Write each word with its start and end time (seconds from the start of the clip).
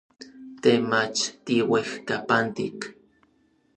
Te 0.61 0.71
mach 0.89 1.19
tiuejkapantik. 1.45 2.77